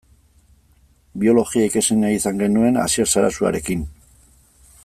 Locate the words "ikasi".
1.71-1.99